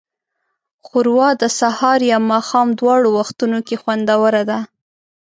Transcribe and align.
ښوروا 0.87 1.29
د 1.41 1.43
سهار 1.59 1.99
یا 2.11 2.17
ماښام 2.31 2.67
دواړو 2.79 3.07
وختونو 3.19 3.59
کې 3.67 3.75
خوندوره 3.81 4.43
ده. 4.49 4.59